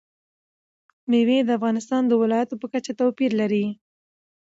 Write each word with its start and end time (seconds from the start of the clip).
مېوې 1.09 1.37
د 1.43 1.49
افغانستان 1.57 2.01
د 2.07 2.13
ولایاتو 2.21 2.55
په 2.61 2.67
کچه 2.73 2.91
توپیر 2.99 3.31
لري. 3.41 3.65